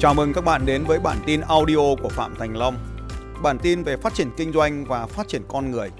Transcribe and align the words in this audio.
Chào 0.00 0.14
mừng 0.14 0.32
các 0.32 0.44
bạn 0.44 0.66
đến 0.66 0.84
với 0.84 0.98
bản 0.98 1.16
tin 1.26 1.40
audio 1.40 1.94
của 2.02 2.08
Phạm 2.08 2.34
Thành 2.38 2.56
Long. 2.56 2.76
Bản 3.42 3.58
tin 3.58 3.82
về 3.82 3.96
phát 3.96 4.14
triển 4.14 4.30
kinh 4.36 4.52
doanh 4.52 4.84
và 4.84 5.06
phát 5.06 5.28
triển 5.28 5.42
con 5.48 5.70
người. 5.70 5.90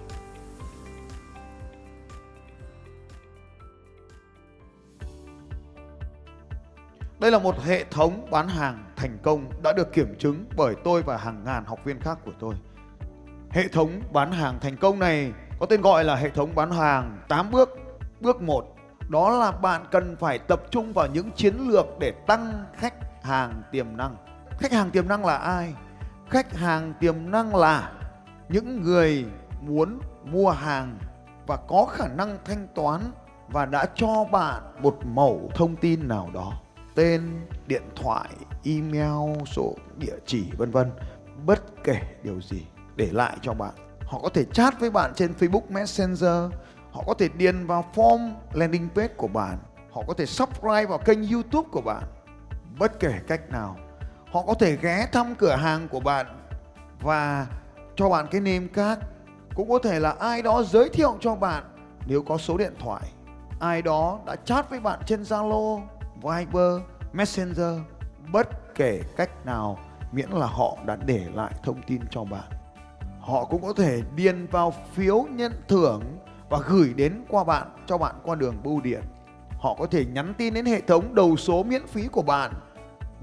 Đây 7.21 7.31
là 7.31 7.39
một 7.39 7.61
hệ 7.61 7.85
thống 7.85 8.27
bán 8.31 8.49
hàng 8.49 8.85
thành 8.97 9.19
công 9.23 9.45
đã 9.63 9.73
được 9.73 9.93
kiểm 9.93 10.15
chứng 10.19 10.45
bởi 10.57 10.75
tôi 10.85 11.03
và 11.03 11.17
hàng 11.17 11.43
ngàn 11.45 11.65
học 11.65 11.79
viên 11.85 12.01
khác 12.01 12.19
của 12.25 12.33
tôi. 12.41 12.55
Hệ 13.51 13.69
thống 13.69 14.01
bán 14.13 14.33
hàng 14.33 14.59
thành 14.61 14.77
công 14.77 14.99
này 14.99 15.33
có 15.61 15.67
tên 15.67 15.81
gọi 15.81 16.05
là 16.05 16.17
hệ 16.17 16.29
thống 16.29 16.55
bán 16.55 16.71
hàng 16.71 17.19
8 17.29 17.51
bước. 17.51 17.69
Bước 18.21 18.43
1 18.43 18.77
đó 19.09 19.31
là 19.31 19.51
bạn 19.51 19.85
cần 19.91 20.17
phải 20.21 20.39
tập 20.39 20.63
trung 20.71 20.93
vào 20.93 21.07
những 21.07 21.31
chiến 21.31 21.55
lược 21.69 21.87
để 22.01 22.11
tăng 22.27 22.65
khách 22.77 22.95
hàng 23.29 23.63
tiềm 23.73 23.97
năng. 23.97 24.17
Khách 24.59 24.73
hàng 24.73 24.91
tiềm 24.91 25.09
năng 25.09 25.25
là 25.25 25.37
ai? 25.37 25.75
Khách 26.31 26.57
hàng 26.57 26.95
tiềm 27.01 27.31
năng 27.31 27.57
là 27.57 27.93
những 28.49 28.83
người 28.83 29.27
muốn 29.61 29.99
mua 30.25 30.51
hàng 30.51 30.99
và 31.47 31.57
có 31.57 31.87
khả 31.91 32.09
năng 32.09 32.39
thanh 32.45 32.69
toán 32.75 33.01
và 33.49 33.67
đã 33.67 33.87
cho 33.95 34.25
bạn 34.33 34.63
một 34.83 34.99
mẫu 35.05 35.51
thông 35.55 35.77
tin 35.77 36.09
nào 36.09 36.31
đó, 36.35 36.53
tên, 36.95 37.47
điện 37.67 37.83
thoại, 37.97 38.29
email, 38.65 39.43
số 39.47 39.75
địa 39.97 40.17
chỉ, 40.27 40.51
vân 40.59 40.71
vân 40.71 40.91
bất 41.47 41.85
kể 41.85 42.01
điều 42.23 42.41
gì, 42.41 42.67
để 42.97 43.09
lại 43.13 43.37
cho 43.43 43.55
bạn 43.55 43.75
họ 44.07 44.19
có 44.23 44.29
thể 44.29 44.45
chat 44.45 44.81
với 44.81 44.91
bạn 44.91 45.13
trên 45.15 45.33
facebook 45.39 45.63
messenger, 45.69 46.53
họ 46.93 47.05
có 47.07 47.15
thể 47.19 47.29
điền 47.29 47.67
vào 47.67 47.85
form 47.95 48.31
landing 48.53 48.89
page 48.95 49.15
của 49.17 49.29
bạn, 49.29 49.59
họ 49.93 50.03
có 50.07 50.15
thể 50.15 50.27
subscribe 50.27 50.87
vào 50.87 50.99
kênh 50.99 51.31
youtube 51.31 51.69
của 51.73 51.81
bạn 51.81 52.03
bất 52.79 53.01
kể 53.01 53.15
cách 53.27 53.51
nào, 53.51 53.77
họ 54.33 54.43
có 54.47 54.55
thể 54.55 54.77
ghé 54.77 55.07
thăm 55.13 55.35
cửa 55.35 55.57
hàng 55.57 55.89
của 55.89 56.01
bạn 56.01 56.27
và 57.01 57.47
cho 57.97 58.09
bạn 58.09 58.27
cái 58.31 58.41
nêm 58.41 58.69
cát 58.69 58.99
cũng 59.55 59.69
có 59.69 59.79
thể 59.79 60.01
là 60.01 60.11
ai 60.11 60.43
đó 60.43 60.63
giới 60.63 60.89
thiệu 60.89 61.17
cho 61.21 61.35
bạn 61.35 61.65
nếu 62.07 62.23
có 62.23 62.39
số 62.39 62.57
điện 62.57 62.75
thoại. 62.79 63.03
Ai 63.61 63.83
đó 63.83 64.19
đã 64.27 64.37
chat 64.37 64.71
với 64.71 64.81
bạn 64.81 65.01
trên 65.07 65.23
zalo, 65.23 65.83
viber, 66.23 66.83
messenger. 67.13 67.81
Bất 68.33 68.75
kể 68.75 69.01
cách 69.17 69.47
nào, 69.47 69.79
miễn 70.13 70.31
là 70.31 70.47
họ 70.47 70.77
đã 70.87 70.97
để 70.97 71.27
lại 71.35 71.53
thông 71.63 71.83
tin 71.83 72.01
cho 72.11 72.25
bạn. 72.25 72.49
Họ 73.21 73.45
cũng 73.45 73.63
có 73.63 73.73
thể 73.73 74.03
điền 74.17 74.47
vào 74.47 74.75
phiếu 74.93 75.27
nhận 75.31 75.53
thưởng 75.69 76.03
và 76.51 76.59
gửi 76.69 76.95
đến 76.95 77.25
qua 77.29 77.45
bạn, 77.45 77.67
cho 77.87 77.99
bạn 77.99 78.15
qua 78.25 78.35
đường 78.35 78.57
bưu 78.63 78.81
điện. 78.81 79.03
Họ 79.59 79.75
có 79.79 79.87
thể 79.87 80.05
nhắn 80.05 80.35
tin 80.39 80.55
đến 80.55 80.67
hệ 80.67 80.81
thống 80.81 81.15
đầu 81.15 81.37
số 81.37 81.63
miễn 81.63 81.87
phí 81.87 82.09
của 82.09 82.23
bạn 82.23 82.53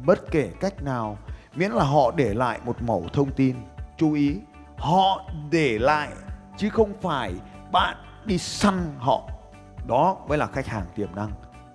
bất 0.06 0.32
kể 0.32 0.52
cách 0.60 0.84
nào, 0.84 1.18
miễn 1.56 1.72
là 1.72 1.84
họ 1.84 2.12
để 2.16 2.34
lại 2.34 2.60
một 2.66 2.82
mẩu 2.82 3.06
thông 3.14 3.32
tin, 3.32 3.56
chú 3.98 4.14
ý, 4.14 4.40
họ 4.78 5.30
để 5.50 5.80
lại, 5.80 6.10
chứ 6.58 6.70
không 6.70 6.94
phải 7.02 7.34
bạn 7.72 7.98
đi 8.26 8.38
săn 8.38 8.96
họ. 8.98 9.30
Đó 9.88 10.18
mới 10.28 10.38
là 10.38 10.48
khách 10.48 10.68
hàng 10.68 10.86
tiềm 10.96 11.16
năng. 11.16 11.32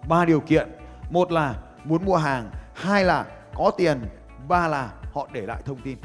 Ba 0.08 0.24
điều 0.24 0.41
kiện. 0.41 0.68
Một 1.10 1.32
là 1.32 1.54
muốn 1.84 2.04
mua 2.04 2.16
hàng, 2.16 2.50
hai 2.74 3.04
là 3.04 3.26
có 3.54 3.70
tiền, 3.76 4.00
ba 4.48 4.68
là 4.68 4.92
họ 5.14 5.28
để 5.32 5.41
lại 5.41 5.62
thông 5.64 5.80
tin. 5.80 5.98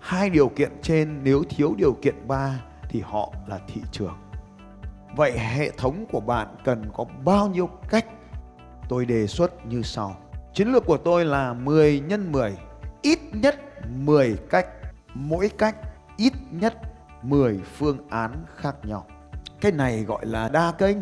Hai 0.00 0.30
điều 0.30 0.48
kiện 0.48 0.72
trên, 0.82 1.20
nếu 1.22 1.42
thiếu 1.50 1.74
điều 1.78 1.92
kiện 2.02 2.28
ba 2.28 2.60
thì 2.88 3.00
họ 3.00 3.32
là 3.46 3.58
thị 3.68 3.82
trường. 3.92 4.18
Vậy 5.16 5.38
hệ 5.38 5.70
thống 5.70 6.04
của 6.12 6.20
bạn 6.20 6.48
cần 6.64 6.90
có 6.94 7.04
bao 7.24 7.48
nhiêu 7.48 7.68
cách? 7.88 8.06
Tôi 8.88 9.06
đề 9.06 9.26
xuất 9.26 9.66
như 9.66 9.82
sau 9.82 10.16
chiến 10.54 10.72
lược 10.72 10.86
của 10.86 10.96
tôi 10.96 11.24
là 11.24 11.52
10 11.52 12.00
nhân 12.00 12.32
10 12.32 12.56
ít 13.02 13.18
nhất 13.32 13.56
10 13.88 14.38
cách 14.50 14.66
mỗi 15.14 15.50
cách 15.58 15.76
ít 16.16 16.32
nhất 16.50 16.74
10 17.22 17.60
phương 17.76 18.08
án 18.10 18.44
khác 18.56 18.76
nhau 18.82 19.06
cái 19.60 19.72
này 19.72 20.04
gọi 20.04 20.26
là 20.26 20.48
đa 20.48 20.72
kênh 20.72 20.96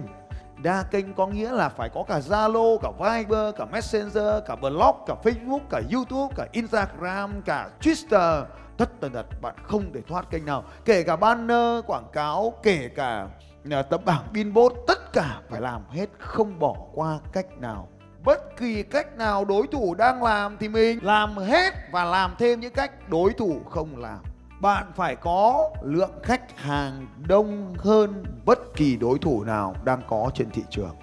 đa 0.62 0.82
kênh 0.82 1.14
có 1.14 1.26
nghĩa 1.26 1.53
là 1.53 1.69
phải 1.69 1.88
có 1.94 2.04
cả 2.08 2.19
Zalo, 2.19 2.78
cả 2.78 2.91
Viber, 2.98 3.54
cả 3.56 3.64
Messenger, 3.64 4.44
cả 4.47 4.56
blog, 4.56 4.97
cả 5.06 5.14
Facebook, 5.25 5.60
cả 5.70 5.81
YouTube, 5.92 6.34
cả 6.37 6.47
Instagram, 6.53 7.42
cả 7.42 7.70
Twitter. 7.81 8.44
Tất 8.76 9.00
tần 9.00 9.12
tật 9.12 9.26
bạn 9.42 9.54
không 9.62 9.92
để 9.92 10.00
thoát 10.08 10.31
kênh 10.31 10.44
nào. 10.44 10.64
Kể 10.84 11.03
cả 11.03 11.16
banner, 11.16 11.84
quảng 11.87 12.08
cáo, 12.12 12.53
kể 12.62 12.91
cả 12.97 13.28
à, 13.70 13.82
tấm 13.82 14.00
bảng 14.04 14.22
billboard, 14.32 14.76
tất 14.87 15.12
cả 15.12 15.41
phải 15.48 15.60
làm 15.60 15.82
hết, 15.91 16.06
không 16.19 16.58
bỏ 16.58 16.76
qua 16.94 17.19
cách 17.32 17.47
nào. 17.58 17.88
Bất 18.28 18.56
kỳ 18.56 18.83
cách 18.83 19.16
nào 19.16 19.44
đối 19.44 19.66
thủ 19.66 19.94
đang 19.94 20.22
làm 20.22 20.56
thì 20.61 20.69
mình 20.69 20.99
làm 21.03 21.37
hết 21.37 21.75
và 21.93 22.05
làm 22.05 22.34
thêm 22.39 22.61
những 22.61 22.72
cách 22.72 23.09
đối 23.11 23.33
thủ 23.33 23.61
không 23.71 23.97
làm 23.97 24.19
bạn 24.61 24.93
phải 24.97 25.16
có 25.16 25.71
lượng 25.83 26.12
khách 26.22 26.59
hàng 26.59 27.06
đông 27.28 27.75
hơn 27.78 28.25
bất 28.44 28.59
kỳ 28.77 28.97
đối 28.97 29.19
thủ 29.19 29.44
nào 29.44 29.75
đang 29.84 30.00
có 30.09 30.31
trên 30.34 30.50
thị 30.50 30.62
trường. 30.71 30.97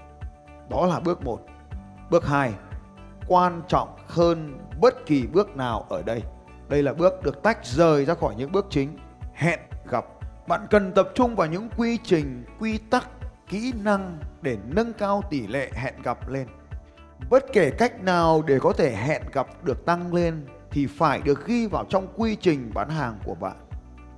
Đó 0.69 0.85
là 0.85 0.99
bước 0.99 1.25
1. 1.25 1.39
Bước 2.09 2.25
2. 2.27 2.53
Quan 3.27 3.61
trọng 3.67 3.89
hơn 4.07 4.57
bất 4.81 5.05
kỳ 5.05 5.27
bước 5.27 5.57
nào 5.57 5.85
ở 5.89 6.03
đây. 6.03 6.23
Đây 6.69 6.83
là 6.83 6.93
bước 6.93 7.23
được 7.23 7.43
tách 7.43 7.65
rời 7.65 8.05
ra 8.05 8.13
khỏi 8.13 8.35
những 8.37 8.51
bước 8.51 8.65
chính. 8.69 8.97
Hẹn 9.33 9.59
gặp. 9.89 10.05
Bạn 10.47 10.67
cần 10.69 10.91
tập 10.91 11.09
trung 11.15 11.35
vào 11.35 11.47
những 11.47 11.69
quy 11.77 11.97
trình, 12.03 12.45
quy 12.59 12.77
tắc, 12.77 13.07
kỹ 13.47 13.73
năng 13.83 14.17
để 14.41 14.57
nâng 14.65 14.93
cao 14.93 15.21
tỷ 15.29 15.47
lệ 15.47 15.69
hẹn 15.73 15.93
gặp 16.03 16.29
lên. 16.29 16.47
Bất 17.29 17.45
kể 17.53 17.69
cách 17.69 18.03
nào 18.03 18.43
để 18.47 18.59
có 18.59 18.73
thể 18.73 18.95
hẹn 18.95 19.21
gặp 19.33 19.47
được 19.63 19.85
tăng 19.85 20.13
lên 20.13 20.45
thì 20.71 20.87
phải 20.87 21.21
được 21.21 21.45
ghi 21.47 21.67
vào 21.67 21.85
trong 21.89 22.07
quy 22.15 22.35
trình 22.35 22.71
bán 22.73 22.89
hàng 22.89 23.17
của 23.25 23.35
bạn. 23.35 23.55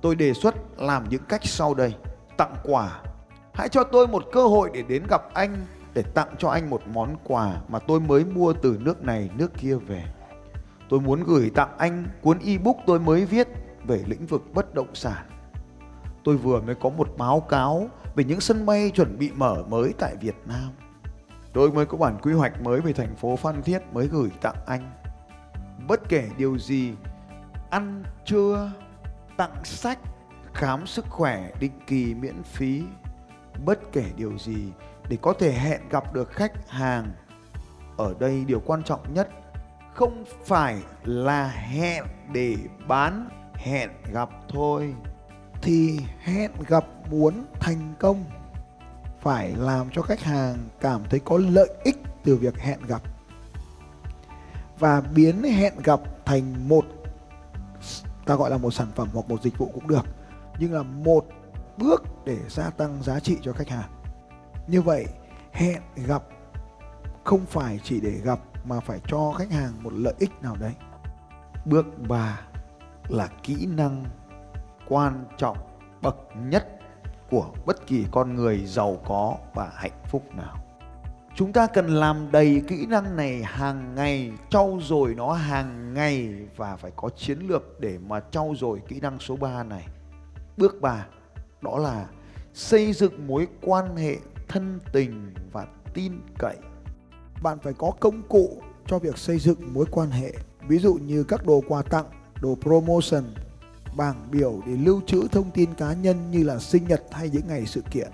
Tôi 0.02 0.14
đề 0.14 0.32
xuất 0.32 0.54
làm 0.76 1.08
những 1.08 1.22
cách 1.28 1.44
sau 1.44 1.74
đây. 1.74 1.94
Tặng 2.36 2.54
quà. 2.64 3.00
Hãy 3.54 3.68
cho 3.68 3.84
tôi 3.84 4.08
một 4.08 4.24
cơ 4.32 4.46
hội 4.46 4.70
để 4.74 4.82
đến 4.82 5.02
gặp 5.10 5.34
anh, 5.34 5.66
để 5.94 6.02
tặng 6.02 6.34
cho 6.38 6.48
anh 6.48 6.70
một 6.70 6.82
món 6.92 7.16
quà 7.24 7.60
mà 7.68 7.78
tôi 7.78 8.00
mới 8.00 8.24
mua 8.24 8.52
từ 8.52 8.78
nước 8.80 9.04
này, 9.04 9.30
nước 9.36 9.50
kia 9.56 9.74
về. 9.74 10.04
Tôi 10.88 11.00
muốn 11.00 11.22
gửi 11.24 11.50
tặng 11.54 11.78
anh 11.78 12.06
cuốn 12.22 12.38
ebook 12.38 12.76
tôi 12.86 13.00
mới 13.00 13.24
viết 13.24 13.48
về 13.84 14.04
lĩnh 14.06 14.26
vực 14.26 14.42
bất 14.54 14.74
động 14.74 14.94
sản. 14.94 15.26
Tôi 16.24 16.36
vừa 16.36 16.60
mới 16.60 16.74
có 16.74 16.88
một 16.88 17.08
báo 17.18 17.40
cáo 17.40 17.88
về 18.16 18.24
những 18.24 18.40
sân 18.40 18.66
bay 18.66 18.90
chuẩn 18.94 19.18
bị 19.18 19.30
mở 19.34 19.62
mới 19.68 19.94
tại 19.98 20.16
Việt 20.16 20.36
Nam. 20.46 20.87
Tôi 21.52 21.72
mới 21.72 21.86
có 21.86 21.98
bản 21.98 22.18
quy 22.22 22.32
hoạch 22.32 22.62
mới 22.62 22.80
về 22.80 22.92
thành 22.92 23.16
phố 23.16 23.36
Phan 23.36 23.62
Thiết 23.62 23.78
mới 23.92 24.06
gửi 24.08 24.30
tặng 24.40 24.56
anh. 24.66 24.90
Bất 25.88 26.08
kể 26.08 26.28
điều 26.36 26.58
gì, 26.58 26.94
ăn 27.70 28.04
trưa, 28.24 28.72
tặng 29.36 29.64
sách, 29.64 29.98
khám 30.54 30.86
sức 30.86 31.06
khỏe, 31.08 31.50
định 31.60 31.80
kỳ 31.86 32.14
miễn 32.14 32.42
phí. 32.42 32.82
Bất 33.64 33.78
kể 33.92 34.04
điều 34.16 34.38
gì, 34.38 34.72
để 35.08 35.18
có 35.22 35.32
thể 35.32 35.52
hẹn 35.52 35.80
gặp 35.90 36.14
được 36.14 36.32
khách 36.32 36.68
hàng. 36.68 37.12
Ở 37.96 38.14
đây 38.20 38.44
điều 38.44 38.60
quan 38.60 38.82
trọng 38.82 39.14
nhất, 39.14 39.28
không 39.94 40.24
phải 40.44 40.82
là 41.04 41.48
hẹn 41.48 42.04
để 42.32 42.56
bán, 42.88 43.28
hẹn 43.54 43.90
gặp 44.12 44.28
thôi. 44.48 44.94
Thì 45.62 46.00
hẹn 46.20 46.50
gặp 46.68 46.84
muốn 47.10 47.44
thành 47.60 47.94
công 47.98 48.24
phải 49.20 49.52
làm 49.56 49.90
cho 49.92 50.02
khách 50.02 50.20
hàng 50.20 50.56
cảm 50.80 51.02
thấy 51.10 51.20
có 51.20 51.38
lợi 51.38 51.68
ích 51.84 51.96
từ 52.24 52.36
việc 52.36 52.58
hẹn 52.58 52.78
gặp. 52.88 53.02
Và 54.78 55.00
biến 55.00 55.42
hẹn 55.42 55.74
gặp 55.84 56.00
thành 56.24 56.68
một, 56.68 56.84
ta 58.26 58.34
gọi 58.34 58.50
là 58.50 58.58
một 58.58 58.70
sản 58.70 58.88
phẩm 58.94 59.08
hoặc 59.12 59.28
một 59.28 59.42
dịch 59.42 59.58
vụ 59.58 59.70
cũng 59.74 59.86
được, 59.86 60.06
nhưng 60.58 60.72
là 60.72 60.82
một 60.82 61.26
bước 61.76 62.02
để 62.24 62.38
gia 62.48 62.70
tăng 62.70 63.02
giá 63.02 63.20
trị 63.20 63.36
cho 63.42 63.52
khách 63.52 63.68
hàng. 63.68 63.90
Như 64.66 64.82
vậy, 64.82 65.06
hẹn 65.52 65.82
gặp 66.06 66.22
không 67.24 67.46
phải 67.46 67.80
chỉ 67.84 68.00
để 68.00 68.10
gặp 68.10 68.38
mà 68.64 68.80
phải 68.80 69.00
cho 69.06 69.32
khách 69.38 69.50
hàng 69.50 69.72
một 69.82 69.92
lợi 69.92 70.14
ích 70.18 70.30
nào 70.42 70.56
đấy. 70.56 70.72
Bước 71.64 71.86
3 72.08 72.40
là 73.08 73.28
kỹ 73.42 73.66
năng 73.66 74.04
quan 74.88 75.24
trọng, 75.36 75.58
bậc 76.02 76.16
nhất 76.36 76.77
của 77.30 77.50
bất 77.66 77.86
kỳ 77.86 78.06
con 78.10 78.34
người 78.34 78.62
giàu 78.66 79.00
có 79.06 79.36
và 79.54 79.70
hạnh 79.74 80.02
phúc 80.10 80.22
nào. 80.36 80.64
Chúng 81.34 81.52
ta 81.52 81.66
cần 81.66 81.86
làm 81.86 82.32
đầy 82.32 82.62
kỹ 82.68 82.86
năng 82.86 83.16
này 83.16 83.42
hàng 83.42 83.94
ngày, 83.94 84.32
trau 84.50 84.78
dồi 84.82 85.14
nó 85.14 85.32
hàng 85.32 85.94
ngày 85.94 86.34
và 86.56 86.76
phải 86.76 86.90
có 86.96 87.08
chiến 87.16 87.38
lược 87.38 87.80
để 87.80 87.98
mà 88.06 88.20
trau 88.30 88.54
dồi 88.58 88.80
kỹ 88.88 89.00
năng 89.00 89.18
số 89.18 89.36
3 89.36 89.62
này. 89.62 89.86
Bước 90.56 90.80
3 90.80 91.06
đó 91.60 91.78
là 91.78 92.06
xây 92.54 92.92
dựng 92.92 93.26
mối 93.26 93.48
quan 93.62 93.96
hệ 93.96 94.16
thân 94.48 94.80
tình 94.92 95.34
và 95.52 95.66
tin 95.94 96.12
cậy. 96.38 96.56
Bạn 97.42 97.58
phải 97.62 97.72
có 97.72 97.90
công 98.00 98.22
cụ 98.28 98.62
cho 98.86 98.98
việc 98.98 99.18
xây 99.18 99.38
dựng 99.38 99.74
mối 99.74 99.86
quan 99.90 100.10
hệ. 100.10 100.32
Ví 100.68 100.78
dụ 100.78 100.94
như 100.94 101.24
các 101.24 101.46
đồ 101.46 101.62
quà 101.68 101.82
tặng, 101.82 102.06
đồ 102.42 102.56
promotion 102.62 103.24
bảng 103.96 104.28
biểu 104.30 104.60
để 104.66 104.72
lưu 104.72 105.00
trữ 105.06 105.28
thông 105.32 105.50
tin 105.50 105.74
cá 105.74 105.92
nhân 105.92 106.30
như 106.30 106.42
là 106.42 106.58
sinh 106.58 106.88
nhật 106.88 107.02
hay 107.10 107.30
những 107.30 107.48
ngày 107.48 107.66
sự 107.66 107.82
kiện. 107.90 108.08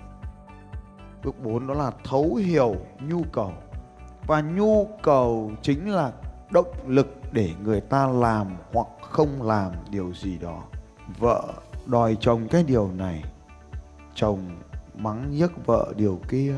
Bước 1.23 1.43
4 1.43 1.67
đó 1.67 1.73
là 1.73 1.91
thấu 2.03 2.35
hiểu 2.35 2.75
nhu 3.07 3.23
cầu. 3.31 3.51
Và 4.27 4.41
nhu 4.41 4.87
cầu 5.03 5.51
chính 5.61 5.91
là 5.91 6.11
động 6.51 6.73
lực 6.87 7.15
để 7.31 7.49
người 7.63 7.81
ta 7.81 8.07
làm 8.07 8.47
hoặc 8.73 8.87
không 9.01 9.41
làm 9.43 9.71
điều 9.89 10.13
gì 10.13 10.37
đó. 10.37 10.63
Vợ 11.19 11.43
đòi 11.85 12.17
chồng 12.19 12.47
cái 12.47 12.63
điều 12.63 12.91
này. 12.91 13.23
Chồng 14.15 14.39
mắng 14.95 15.37
nhức 15.37 15.65
vợ 15.65 15.93
điều 15.97 16.19
kia. 16.29 16.55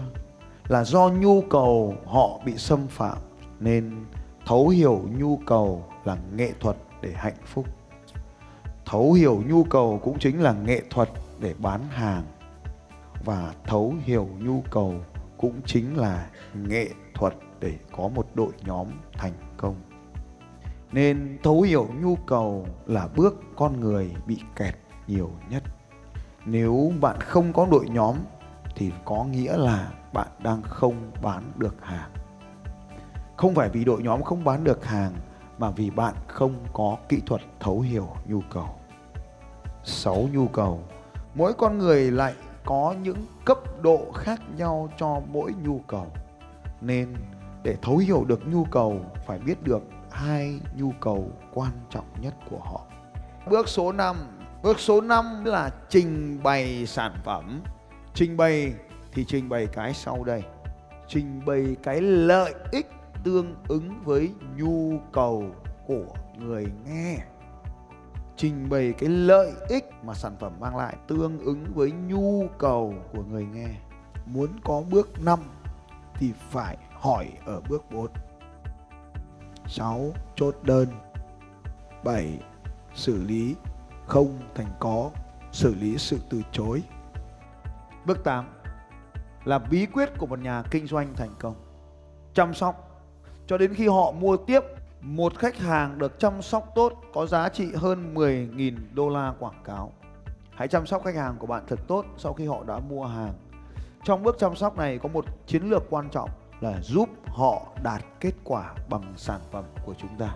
Là 0.68 0.84
do 0.84 1.10
nhu 1.10 1.42
cầu 1.42 1.96
họ 2.06 2.40
bị 2.46 2.58
xâm 2.58 2.88
phạm, 2.88 3.18
nên 3.60 4.06
thấu 4.46 4.68
hiểu 4.68 5.02
nhu 5.18 5.40
cầu 5.46 5.86
là 6.06 6.18
nghệ 6.36 6.54
thuật 6.60 6.78
để 7.02 7.14
hạnh 7.16 7.38
phúc 7.46 7.66
thấu 8.90 9.14
hiểu 9.14 9.44
nhu 9.48 9.64
cầu 9.64 10.00
cũng 10.04 10.20
chính 10.20 10.42
là 10.42 10.54
nghệ 10.54 10.82
thuật 10.90 11.10
để 11.40 11.54
bán 11.60 11.88
hàng. 11.90 12.24
Và 13.26 13.54
thấu 13.66 13.96
hiểu 14.04 14.30
nhu 14.40 14.64
cầu 14.72 14.94
cũng 15.38 15.62
chính 15.66 15.98
là 15.98 16.30
nghệ 16.54 16.90
thuật 17.14 17.34
để 17.60 17.74
có 17.98 18.08
một 18.08 18.28
đội 18.34 18.52
nhóm 18.66 18.88
thành 19.14 19.34
công. 19.58 19.76
Nên 20.92 21.38
thấu 21.44 21.62
hiểu 21.62 21.88
nhu 22.02 22.16
cầu 22.16 22.68
là 22.86 23.08
bước 23.16 23.42
con 23.56 23.80
người 23.80 24.12
bị 24.26 24.40
kẹt 24.56 24.76
nhiều 25.08 25.32
nhất. 25.50 25.64
Nếu 26.46 26.92
bạn 27.02 27.18
không 27.20 27.54
có 27.54 27.68
đội 27.72 27.86
nhóm, 27.90 28.16
thì 28.76 28.92
có 29.06 29.24
nghĩa 29.24 29.58
là 29.58 29.92
bạn 30.14 30.28
đang 30.44 30.62
không 30.62 31.12
bán 31.22 31.52
được 31.56 31.76
hàng. 31.82 32.12
Không 33.38 33.56
phải 33.56 33.70
vì 33.70 33.86
đội 33.86 34.04
nhóm 34.04 34.24
không 34.24 34.44
bán 34.44 34.64
được 34.64 34.86
hàng 34.86 35.14
mà 35.58 35.70
vì 35.70 35.90
bạn 35.90 36.16
không 36.28 36.56
có 36.74 36.98
kỹ 37.10 37.22
thuật 37.26 37.42
thấu 37.60 37.80
hiểu 37.80 38.08
nhu 38.26 38.42
cầu. 38.54 38.70
Sáu 39.84 40.30
nhu 40.34 40.48
cầu. 40.48 40.84
Mỗi 41.36 41.54
con 41.54 41.78
người 41.78 42.12
lại 42.12 42.34
có 42.66 42.96
những 43.02 43.26
cấp 43.46 43.58
độ 43.82 44.12
khác 44.16 44.42
nhau 44.58 44.90
cho 44.98 45.22
mỗi 45.32 45.54
nhu 45.64 45.80
cầu. 45.88 46.08
Nên 46.82 47.16
để 47.64 47.76
thấu 47.82 47.98
hiểu 47.98 48.26
được 48.28 48.48
nhu 48.48 48.64
cầu, 48.64 49.00
phải 49.26 49.40
biết 49.40 49.64
được 49.64 49.84
hai 50.12 50.60
nhu 50.76 50.92
cầu 51.00 51.30
quan 51.54 51.72
trọng 51.90 52.06
nhất 52.22 52.34
của 52.50 52.60
họ. 52.60 52.82
Bước 53.50 53.68
số 53.68 53.92
5 53.92 54.16
bước 54.64 54.80
số 54.80 55.02
5 55.02 55.46
là 55.46 55.70
trình 55.90 56.40
bày 56.44 56.86
sản 56.86 57.16
phẩm. 57.24 57.62
Trình 58.14 58.38
bày 58.38 58.74
thì 59.12 59.26
trình 59.28 59.50
bày 59.50 59.68
cái 59.68 59.94
sau 59.94 60.24
đây. 60.24 60.44
Trình 61.08 61.42
bày 61.46 61.76
cái 61.84 62.02
lợi 62.02 62.54
ích 62.72 62.92
tương 63.24 63.56
ứng 63.68 64.02
với 64.04 64.32
nhu 64.58 65.00
cầu 65.12 65.46
của 65.88 66.06
người 66.38 66.72
nghe 66.86 67.18
trình 68.38 68.70
bày 68.70 68.94
cái 68.98 69.10
lợi 69.10 69.52
ích 69.70 69.90
mà 70.04 70.14
sản 70.14 70.36
phẩm 70.40 70.54
mang 70.60 70.78
lại 70.78 70.98
tương 71.08 71.40
ứng 71.40 71.66
với 71.76 71.92
nhu 71.92 72.48
cầu 72.58 72.94
của 73.14 73.24
người 73.24 73.46
nghe 73.46 73.70
muốn 74.26 74.50
có 74.64 74.84
bước 74.92 75.10
5 75.24 75.40
thì 76.14 76.34
phải 76.50 76.78
hỏi 76.92 77.32
ở 77.46 77.62
bước 77.70 77.92
4 77.92 78.08
6. 79.68 80.12
Chốt 80.36 80.56
đơn 80.64 80.88
7. 82.04 82.40
Xử 82.96 83.24
lý 83.24 83.56
không 84.06 84.40
thành 84.56 84.72
có, 84.80 85.12
Xử 85.52 85.76
lý 85.76 85.98
sự 85.98 86.20
từ 86.30 86.42
chối 86.52 86.84
Bước 88.06 88.24
8 88.24 88.46
Là 89.46 89.60
bí 89.60 89.86
quyết 89.86 90.10
của 90.18 90.26
một 90.26 90.40
nhà 90.40 90.64
kinh 90.72 90.88
doanh 90.88 91.14
thành 91.16 91.30
công 91.40 91.56
Chăm 92.34 92.54
sóc 92.54 92.87
cho 93.48 93.58
đến 93.58 93.74
khi 93.74 93.88
họ 93.88 94.12
mua 94.12 94.38
tiếp, 94.38 94.60
Một 95.02 95.38
khách 95.38 95.58
hàng 95.58 95.98
được 95.98 96.20
chăm 96.20 96.42
sóc 96.42 96.72
tốt 96.76 96.94
Có 97.14 97.26
giá 97.26 97.50
trị 97.50 97.68
hơn 97.76 98.16
10.000 98.16 98.74
đô 98.94 99.10
la 99.10 99.34
quảng 99.40 99.62
cáo 99.64 99.92
Hãy 100.50 100.68
chăm 100.68 100.86
sóc 100.86 101.04
khách 101.06 101.16
hàng 101.16 101.36
của 101.40 101.48
bạn 101.48 101.64
thật 101.68 101.80
tốt 101.88 102.06
Sau 102.18 102.34
khi 102.34 102.46
họ 102.46 102.64
đã 102.64 102.80
mua 102.80 103.06
hàng 103.06 103.34
Trong 104.04 104.24
bước 104.24 104.36
chăm 104.40 104.56
sóc 104.56 104.78
này 104.78 104.98
có 104.98 105.10
một 105.10 105.26
chiến 105.48 105.70
lược 105.70 105.84
quan 105.90 106.10
trọng 106.10 106.30
là 106.62 106.82
giúp 106.82 107.10
họ 107.26 107.62
đạt 107.84 108.02
kết 108.20 108.34
quả 108.44 108.74
bằng 108.90 109.14
sản 109.18 109.40
phẩm 109.52 109.64
của 109.86 109.94
chúng 109.98 110.18
ta. 110.20 110.36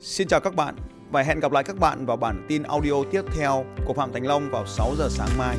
Xin 0.00 0.28
chào 0.28 0.40
các 0.40 0.54
bạn 0.54 0.76
và 1.10 1.22
hẹn 1.22 1.40
gặp 1.40 1.52
lại 1.52 1.64
các 1.64 1.78
bạn 1.80 2.06
vào 2.06 2.16
bản 2.16 2.46
tin 2.48 2.62
audio 2.62 2.94
tiếp 3.10 3.22
theo 3.36 3.64
của 3.86 3.94
Phạm 3.94 4.12
Thành 4.12 4.26
Long 4.26 4.50
vào 4.50 4.66
6 4.66 4.94
giờ 4.98 5.08
sáng 5.10 5.38
mai. 5.38 5.56